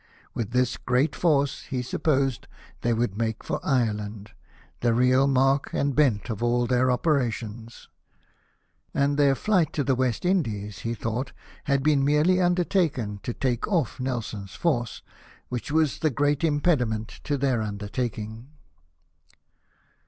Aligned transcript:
With 0.33 0.49
this 0.49 0.77
great 0.77 1.15
force, 1.15 1.65
he 1.65 1.83
supposed 1.83 2.47
they 2.81 2.91
would 2.91 3.19
make 3.19 3.43
for 3.43 3.63
Ireland, 3.63 4.31
the 4.79 4.95
real 4.95 5.27
mark 5.27 5.71
and 5.73 5.95
bent 5.95 6.31
of 6.31 6.41
all 6.41 6.65
their 6.65 6.89
opera 6.89 7.29
tions: 7.29 7.87
and 8.95 9.15
their 9.15 9.35
flight 9.35 9.71
to 9.73 9.83
the 9.83 9.93
West 9.93 10.25
Indies, 10.25 10.79
he 10.79 10.95
thought, 10.95 11.33
had 11.65 11.83
been 11.83 12.03
merely 12.03 12.41
undertaken 12.41 13.19
to 13.21 13.31
take 13.35 13.67
off 13.67 13.99
Nelson's 13.99 14.55
force, 14.55 15.03
which 15.49 15.67
w.ms 15.67 15.99
tlip 15.99 16.15
great 16.15 16.39
impe^liiu'^^nt 16.39 17.21
tn 17.21 17.37
thpir 17.37 17.61
imdertaking. 17.77 18.45